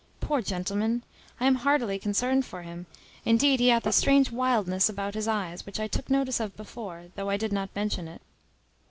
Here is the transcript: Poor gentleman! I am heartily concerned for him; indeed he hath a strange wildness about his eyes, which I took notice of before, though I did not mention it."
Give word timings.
Poor 0.19 0.41
gentleman! 0.41 1.03
I 1.39 1.45
am 1.45 1.53
heartily 1.53 1.99
concerned 1.99 2.43
for 2.43 2.63
him; 2.63 2.87
indeed 3.23 3.59
he 3.59 3.67
hath 3.67 3.85
a 3.85 3.91
strange 3.91 4.31
wildness 4.31 4.89
about 4.89 5.13
his 5.13 5.27
eyes, 5.27 5.63
which 5.63 5.79
I 5.79 5.85
took 5.85 6.09
notice 6.09 6.39
of 6.39 6.57
before, 6.57 7.11
though 7.15 7.29
I 7.29 7.37
did 7.37 7.53
not 7.53 7.69
mention 7.75 8.07
it." 8.07 8.23